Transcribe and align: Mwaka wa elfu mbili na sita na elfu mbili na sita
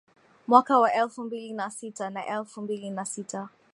Mwaka 0.47 0.79
wa 0.79 0.93
elfu 0.93 1.23
mbili 1.23 1.53
na 1.53 1.71
sita 1.71 2.09
na 2.09 2.25
elfu 2.27 2.61
mbili 2.61 2.89
na 2.89 3.05
sita 3.05 3.49